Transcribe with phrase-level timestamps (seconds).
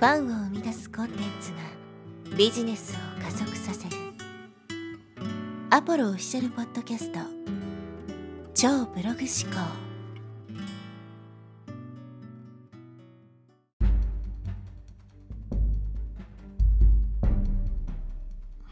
[0.00, 1.58] ファンを生み出すコンテンツが
[2.34, 3.96] ビジネスを加速させる。
[5.68, 7.18] アポロオフィシャルポッドキャスト。
[8.54, 9.60] 超ブログ思考。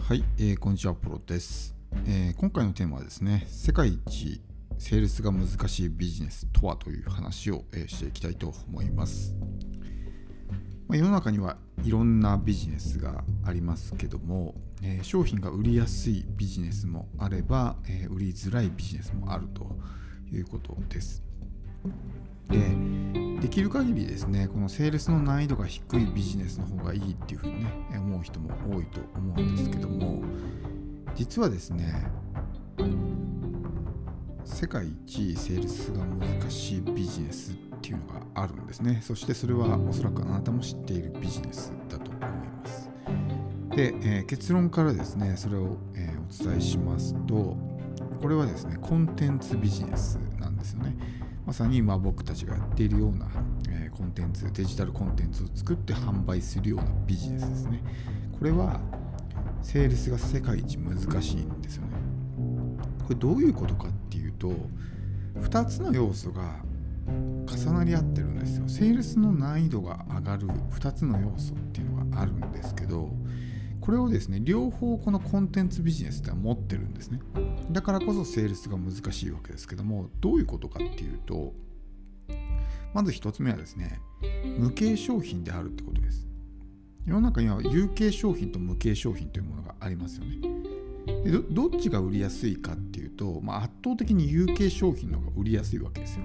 [0.00, 1.74] はい、えー、こんにちは、アポロです、
[2.06, 4.40] えー、今回のテーマはですね、世界一
[4.78, 9.34] セールスが難しいビジネスとはという話を、えー、していきたいと思います。
[10.88, 19.76] ま、世の中にはいろんなビジネスがありますけども、え、商品が売りやすいビジネスもあれば、え、売りづらいビジネスもあると
[20.32, 21.22] いうことです。
[22.48, 22.58] で、
[23.40, 30.22] できる限りですね、このセールスの難易度が低いビジネスの方がいいっていうふうにね、思う人も多いと思うんですけども、
[31.16, 32.06] 実はですね、
[34.44, 37.54] 世界一セールスが難しいビジネスっ
[37.86, 39.00] ていうのがあるんですね。
[39.00, 42.90] そしてそれはおそらくあなたも知っているビジネスだと思います。
[43.76, 47.56] で、えー、結論からですねそれを、えー、お伝えしますと
[48.20, 50.96] これはですねコンテンツビジネスなんですよね。
[51.46, 53.28] まさに今僕たちがやっているような、
[53.68, 57.80] えー、コンテンツデジタルコンテンツを作って販売するようなビジネスですね。
[58.36, 58.80] これは
[59.62, 61.92] セールスが世界一難しいんですよね。
[63.04, 64.52] これどういうことかっていうと
[65.36, 66.66] 2つの要素が
[67.06, 68.68] 重なり合ってるんですよ。
[68.68, 73.10] セールスの難易度が上がる2つの要素っていうのがあるんですけど、
[73.80, 77.20] これをですね、両方このコンテンツビジネスっては持ってるんですね。
[77.70, 81.54] だからこそセールスが難しいわけですけども、どういうことかっていうと、
[82.92, 84.00] まず1つ目はですね、
[84.58, 86.26] 無形商品であるってことです。
[87.06, 90.40] 世の中には有形商品と無形商品というものがありますよね。
[91.06, 96.24] でどっちが売りやすいかっていうと、まあ、圧倒的に有形商品の方が売りやすいわけですよ。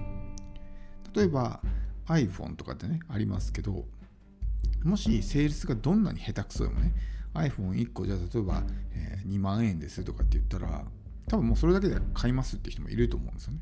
[1.15, 1.61] 例えば
[2.07, 3.85] iPhone とかってねありますけど
[4.83, 6.93] もしセールスがどんなに下手くそでもね
[7.33, 10.83] iPhone1 個じゃあ例えば、え、2万円ですとかって言ったら
[11.27, 13.59] 多分もうそれだけで買いますって人もいると思うんですよね。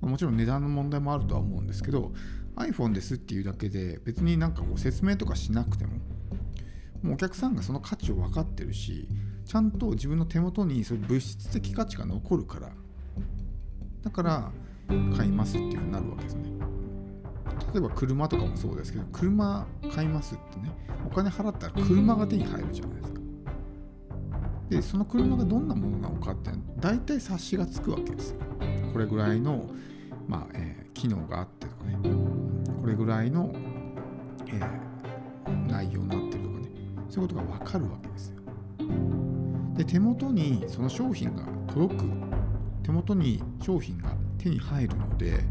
[0.00, 2.12] もちろん値段の問題もあるとは思うんですけど
[2.56, 5.92] iPhone ですっていうだけで別になんかこう説明とかしなくても
[7.02, 9.08] もうお客さんがその価値を分かってるし
[9.46, 12.70] ちゃんと自分の手元にそういう物質的価値が残るから
[14.02, 14.52] だから
[15.16, 16.53] 買いますっていうふうになるわけですね。
[17.72, 20.72] 例えば車とかもそうですけど車買いますってね
[21.06, 23.20] お金払ったら車が手に入るじゃないですか。
[24.70, 26.50] でその車がどんなものなのかって
[26.80, 28.30] 大体察しがつくわけです。
[28.32, 28.38] よ
[28.92, 29.68] これぐらいの、
[30.26, 31.98] まあえー、機能があってとかね。
[32.80, 33.50] これぐらいの、
[34.46, 36.68] えー、内容になってるとかね。
[37.08, 38.36] そういうことが分かるわけですよ。
[39.74, 42.04] で手元にその商品が届く。
[42.82, 45.42] 手元に商品が手に入るので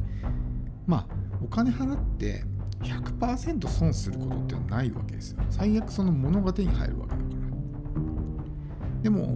[0.86, 2.44] まあお金払って
[2.82, 5.40] 100%損することってないわけですよ。
[5.50, 9.02] 最悪その物が手に入るわけだから。
[9.02, 9.28] でも、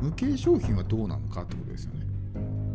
[0.00, 2.06] 無形商品はどうなのかってことですよね。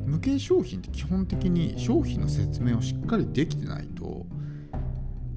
[0.06, 4.26] 無形商品って基本的に商品の説明をしっかりできてないと、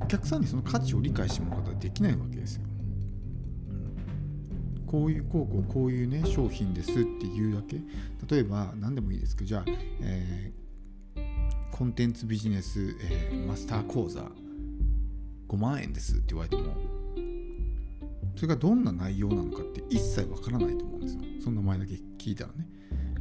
[0.00, 2.62] お客さんにその価値を理解してもらうことはできないわけですよ。
[4.86, 7.78] こういうこうこういうね商品ですっていうだけ
[8.34, 9.64] 例えば何でもいいですけどじゃあ、
[10.02, 10.52] え
[11.82, 14.20] コンテンツビジネス、えー、マスター講座。
[15.48, 16.76] 5万円ですって言われても。
[18.36, 21.22] それがどんな内容なのかって一切わからないと思うんですよ。
[21.42, 22.68] その名前だけ聞いたらね。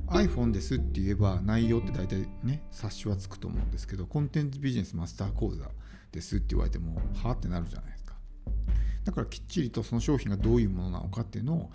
[0.09, 5.65] iPhone ですって言えば内容って大体ね察しはつくと思うんですけどコンテンツビジネスマスター講座
[6.11, 8.13] ですって言われてもはあってなるじゃないですか。
[9.05, 11.71] だからきっちりとその商品がどういうものなのかっていうのを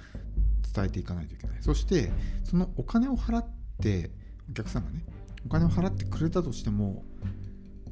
[0.73, 1.57] 伝えていかないといけない。
[1.63, 2.13] そして
[2.45, 3.47] そのお金を払っ
[3.83, 4.13] て
[4.49, 5.05] お客さんがね
[5.47, 7.05] お金を払ってくれたとしても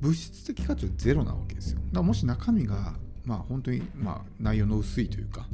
[0.01, 1.79] 物質的価値はゼロなわけですよ。
[1.79, 2.95] だからもし中身が
[3.25, 5.47] まあ本当にまあ内容の薄いというか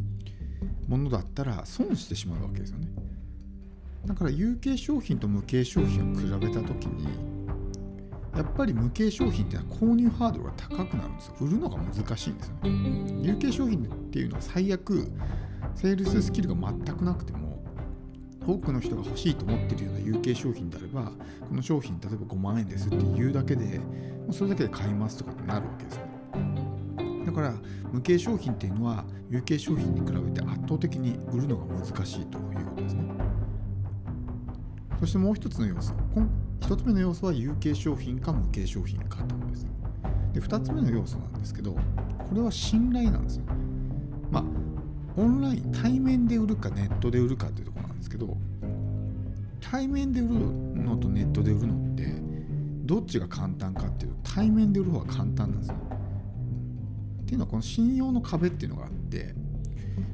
[0.89, 2.89] ものだったら損してしまうわけですよね。
[4.07, 7.07] だから有形商品と無形商品を比べた時に
[8.35, 11.35] やっぱり無形商品っていうのは購入ハードルが高くなるんですよ。
[11.43, 13.21] 売るのが難しいんですよね。
[13.23, 15.07] 有形商品っていうのは最悪
[15.75, 17.63] セールススキルが全くなくても
[18.47, 21.13] 多くの人が欲しいと思ってるような有形商品であれば
[21.49, 26.03] この商品例えば5万円ですって言うだけでもうそれだけで買いますとかってなるわけですよ。
[27.27, 27.55] だから
[27.93, 33.03] 無形商品っていうのは有形商品に比べて圧倒的に売るのが難しいということですね。
[35.01, 35.95] そしてもう一つの要素。
[36.61, 39.67] 一つ目の要素は有形商品か無形商品かということです。
[40.33, 41.81] で二つ目の要素なんですけどこ
[42.35, 43.45] れは信頼なんですよ。
[44.31, 44.45] まあ
[45.17, 48.37] オンライン対面で売るかネットで売るかっていうところですけど
[49.61, 50.35] 対面で売る
[50.83, 52.07] のとネットで売るのって
[52.85, 55.77] どっちが簡単かっていうと対面で売る方が簡単なんですよ。
[57.23, 59.35] っていうのはこの信用の壁っていうのがあって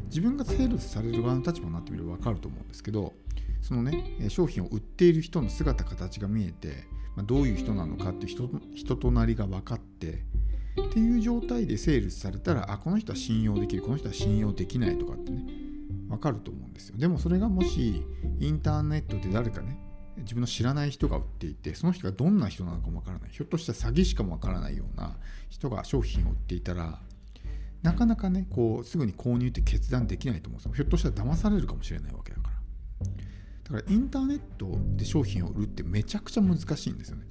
[0.06, 3.14] 自分がセールスされる側の立場になってみれば分かると思うんですけど
[3.62, 6.84] そのね商品を売っている人の姿形が見えて、
[7.14, 10.24] ま、どういう人なのかって人人となりが分かって
[10.78, 15.65] っていう状態でセールスされたらあこの人は信用できるこの人は信用できないとかってね。
[16.08, 16.96] 分かると思うんですよ。
[16.98, 18.02] でもそれがもし
[18.40, 19.78] インターネットで誰かね
[20.18, 23.30] 自分の知らない人が売っていてその人がどんな人なのかもわからない。
[23.30, 25.16] ひょっとしたら詐欺師かもわからないような
[25.50, 27.00] 人が商品を売っていたら
[27.82, 30.74] なかなかねこうすぐに購入って決断できないと思うんですよ。
[30.74, 32.56] ひょっとしたら騙されるかもしれないわけだから。
[33.76, 37.26] だからインターネットで商品を売るってめちゃくちゃ難しいんですよね。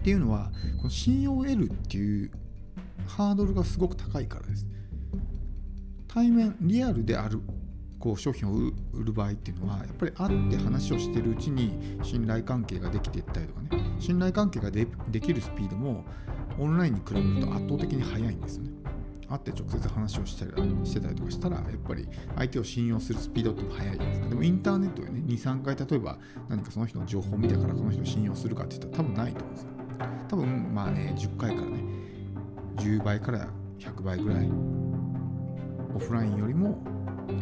[0.00, 2.30] っていうのはこの信用を得るっていう
[3.06, 4.66] ハードルがすごく高いからです。
[6.08, 7.40] 対面リアルである
[8.00, 8.54] こう商品を
[8.92, 14.86] 売る場合っていうのはやっぱり会って話をしてるうちに信頼関係ができていったりとかね信頼関係がで
[15.20, 16.04] きるスピードも
[16.58, 18.70] オンラインに比べると圧倒的に速いんですよね。
[19.28, 20.50] 会って直接話をしたり
[20.84, 24.28] してたりとかしたらやっぱり相手を信用するスピードっても速いじゃないですか。
[24.28, 26.18] でもインターネットでね23回例えば
[26.48, 29.68] 何かその人の情報を見たからこの人を信用するかって言ったら多分ないと思うんですよ。
[30.28, 31.84] 多分まあね10回からね
[32.76, 33.46] 10倍から
[33.78, 34.50] 100倍ぐらい
[35.94, 36.78] オフラインよりも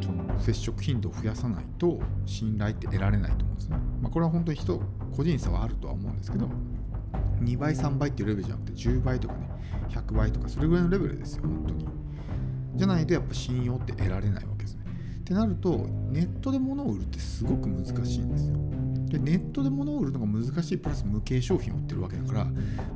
[0.01, 3.77] その接触頻度を増やさないと信頼って得られないと思うんですね。
[4.03, 4.81] まあ、これは本当に人
[5.17, 6.49] 個人差はあるとは思うんですけど
[7.41, 9.49] 2倍3倍っていうレベルじゃなくて10倍とかね
[9.91, 11.89] 100倍とかそれぐらいのレベルですよ本当に。
[12.77, 14.83] じゃないとやっぱ信用って得られないわけですね。
[15.21, 18.57] ってなるとネットで物を売るってすごく難しいんですよ。
[19.09, 22.47] でネットで物を売るのが難しいプラス無形商品を売ってるわけだから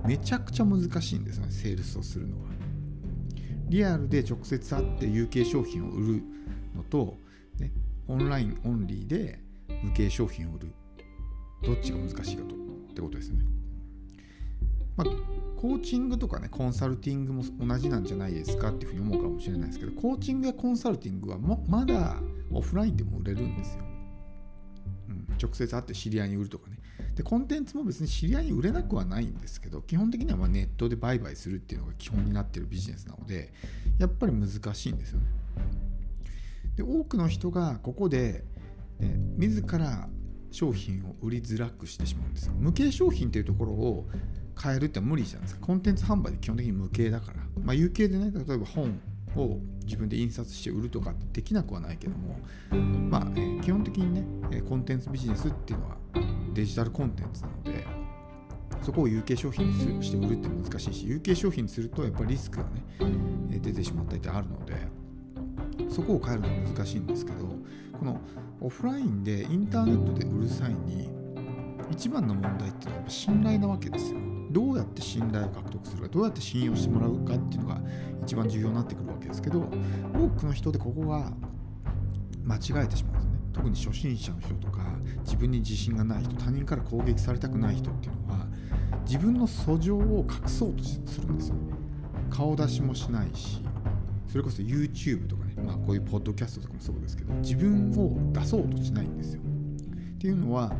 [0.06, 2.52] めちゃくちゃ難しいんですよねセールスをするのは。
[3.68, 6.22] リアルで直接会って有形商品を売る
[6.74, 7.18] のと、
[7.58, 7.72] ね、
[8.08, 9.40] オンラインオンリーで
[9.82, 10.72] 無形商品を売る
[11.62, 12.58] どっちが難しいかとっ
[12.94, 13.44] てことですね。
[14.96, 15.06] まあ、
[15.56, 22.16] コーチングとかねコンサルティングも同じなんじゃないですかっていうふうに思うかもしれないですけどコーチングやコンサルティングはまだ
[22.52, 23.84] オフラインでも売れるんですよ。
[25.08, 26.78] うん、直接会って知り合いに売るとかね。
[27.14, 33.52] で、コンテンツも別に知り合いに売れなくはないんですけど、基本的にはまネットで売買するっていうのが基本になってるビジネスなので、
[33.98, 35.26] やっぱり難しいんですよね。
[36.76, 38.44] で多くの人がここで、
[38.98, 40.08] ね、自ら
[40.50, 42.54] 商品を売りづらくしてしまうんですよ。
[42.54, 44.08] 無形商品っていうところを
[44.60, 45.66] 変えるって無理じゃないですか。
[45.66, 47.38] コンテンツ販売で基本的に無形だから。
[47.62, 49.00] まあ有形でね例えば本
[49.34, 52.38] を自分で印刷して売るとかできなくはないけども。
[53.10, 54.14] まあ、えー、基本的に
[54.50, 55.96] ねコンテンツビジネスっていうのは
[56.54, 57.86] デジタルコンテンツなので
[58.82, 65.01] そこを有形商品にして売るって難しいし有形商品にするとやっぱりリスクがね出てしまったりってあるので。
[65.92, 67.46] そこを変えるのは難しいんですけど
[67.98, 68.20] この
[68.60, 71.10] オフラインでインターネットで売る際に
[71.90, 74.18] 一番の問題っていうのはやっぱ信頼なわけですよ。
[74.50, 77.80] どうやって信頼を獲得するかどうやって信用してもらうかっていうのが
[78.22, 79.60] 一番重要になってくるわけですけど
[80.14, 81.32] 多くの人でここが
[82.44, 83.32] 間違えてしまうんですね。
[83.52, 84.86] 特に初心者の人とか
[85.24, 88.46] 自分に自信がない人他人から攻撃されたくない人っていうのは
[89.06, 91.74] 自分の訴状を隠そうとするんですよね。
[92.30, 93.62] 顔出しもしないし
[94.28, 99.42] それこそ YouTube とか、まあ、こういうポッドキャストとかもそうですけど自分を出そうとしないんですよ。
[99.42, 100.72] っていうのは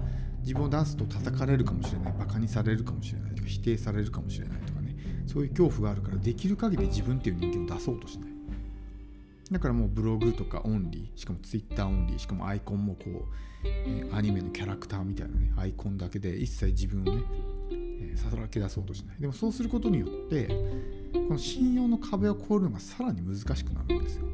[0.42, 4.96] 自分を出すと叩かれるかもしれないバカにされるかもしれないとか否定されるかもしれないとかね
[5.26, 8.32] そういう恐怖があるからできる限り自分っていう人間を出そうとしない
[9.50, 17.22] だからもうブログとかオンリーしかも Twitter オンリーしかもアイコンもこう、え、アニメのキャラクターみたいなねアイコンだけで一切自分をね、
[18.14, 20.46] え、さらけ出そうとしないでもそうすることによって
[21.12, 24.26] この信用の壁を越えるのがさらに難しくなるんですよ。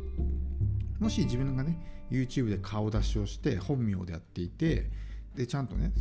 [0.99, 1.79] もし自分がね
[2.11, 4.91] YouTube で顔出しをして本名でやっていて
[5.35, 5.93] でちゃんとね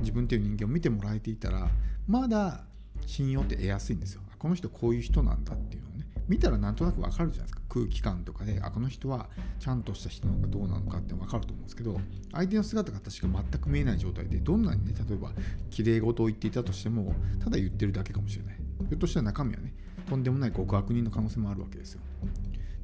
[0.00, 1.68] 自分っていう人間を見てもらえていたら
[2.06, 2.64] まだ
[3.06, 4.22] 信用って得やすいんですよ。
[4.38, 11.98] この人こういう人なんだっていうのをね見たらなんとなくわかるじゃないですか空気感とかであこの人はちゃんとした人なのかどうなのかってわかると思うんですけど
[12.32, 15.30] 相手の姿が確か全く見えない状態でどんなにね例えば
[15.70, 18.56] 綺麗事を言っていたとしてもただ言ってるだけかもしれない
[18.88, 19.72] ひょっとしたら中身はね
[20.08, 22.00] とんでもない極悪人の可能性もあるわけですよ。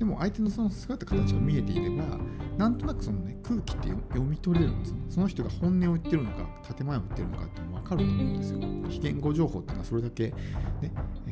[0.01, 2.19] でも相手のその姿形が見えていれば
[2.57, 4.99] なんとなくそのね空気って読み取れるんですね。
[5.11, 8.61] その人が本音を言ってるのか建前を言ってるのかっていうのも分かると思うんですよ。
[8.89, 10.35] 非言語情報っていうのはそれだけ、ね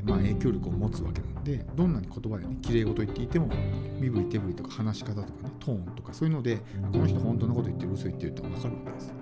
[0.05, 3.49] まあ、影響力を持つわけなんでどんなに言葉でね綺麗事言っていても
[3.99, 6.59] 身振り手振りとか話し方とかねトーンとかそういうので
[6.93, 9.15] この人本当のこと言ってる嘘言ってるって分かるわけです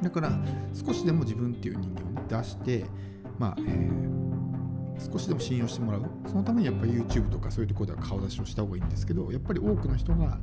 [0.00, 0.32] だから
[0.72, 2.86] 少しでも自分っていう人間を、ね、出して
[3.38, 4.25] まあ、えー
[4.98, 6.02] 少しでも信用してもらう。
[6.26, 10.38] そのためにやっぱり YouTube とかそういうところでは顔出しをした方がいいんですけどやっぱり多くの人が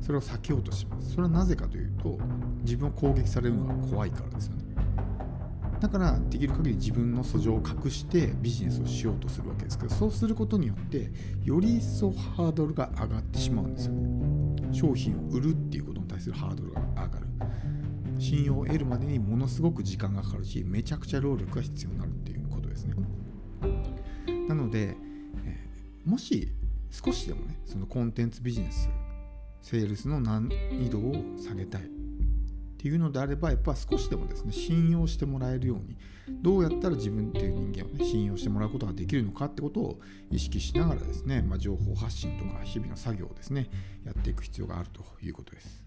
[0.00, 1.10] それを避けようとします。
[1.10, 2.18] それはなぜかというと
[2.62, 4.64] 自分を攻撃されるのが怖いからですよね。
[5.80, 11.12] だからできる限り自分の素性を隠してビジネスをしようとするわけですけどそうすることによって
[11.44, 14.72] より一層ハードルが上がってしまうんですよね。
[14.72, 17.26] 商品を売るっていうことに対するハードルが上がる。
[18.18, 22.94] 信用を得るまでにものすごく時間がかかるしめちゃくちゃ労力が必要になるっていうことですね。
[24.48, 24.96] なので、
[25.44, 26.48] えー、もし
[26.90, 28.88] 少しでもねそのコンテンツビジネス
[29.60, 31.84] セールスの難易度を下げたいっ
[32.78, 35.96] ていうのであればやっぱ少しでもですね信用してもらえるように
[36.28, 40.00] どうやったら自分っていう人間をね信用してもらうことができるのかってことを
[40.30, 43.68] 意識しながらですね、まあ、情報発信とか日々の作業をですね
[44.04, 45.82] やっていく必要があるということです。